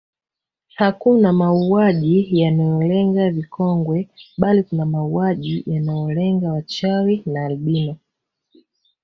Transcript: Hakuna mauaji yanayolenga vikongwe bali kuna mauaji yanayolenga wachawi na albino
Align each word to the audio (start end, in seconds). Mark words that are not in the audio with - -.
Hakuna 0.75 1.33
mauaji 1.33 2.39
yanayolenga 2.39 3.29
vikongwe 3.29 4.09
bali 4.37 4.63
kuna 4.63 4.85
mauaji 4.85 5.63
yanayolenga 5.67 6.51
wachawi 6.53 7.23
na 7.25 7.45
albino 7.45 7.97